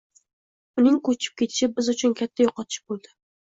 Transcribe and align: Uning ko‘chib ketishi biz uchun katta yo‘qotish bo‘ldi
Uning 0.81 0.97
ko‘chib 1.09 1.35
ketishi 1.41 1.69
biz 1.75 1.93
uchun 1.95 2.17
katta 2.23 2.47
yo‘qotish 2.49 2.83
bo‘ldi 2.95 3.15